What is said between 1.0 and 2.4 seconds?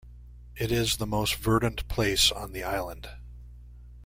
most verdant place